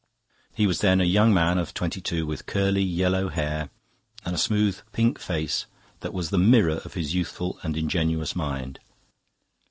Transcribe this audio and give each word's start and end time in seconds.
He 0.55 0.65
was 0.65 0.81
then 0.81 0.99
a 0.99 1.03
young 1.03 1.31
man 1.31 1.59
of 1.59 1.75
twenty 1.75 2.01
two, 2.01 2.25
with 2.25 2.47
curly 2.47 2.81
yellow 2.81 3.29
hair 3.29 3.69
and 4.25 4.33
a 4.33 4.37
smooth 4.39 4.79
pink 4.93 5.19
face 5.19 5.67
that 5.99 6.11
was 6.11 6.31
the 6.31 6.39
mirror 6.39 6.81
of 6.83 6.95
his 6.95 7.13
youthful 7.13 7.59
and 7.61 7.77
ingenuous 7.77 8.35
mind. 8.35 8.79